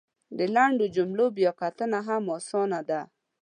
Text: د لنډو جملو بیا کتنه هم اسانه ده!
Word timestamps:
د 0.37 0.39
لنډو 0.55 0.85
جملو 0.95 1.25
بیا 1.37 1.51
کتنه 1.61 1.99
هم 2.07 2.23
اسانه 2.37 2.79
ده! 2.89 3.01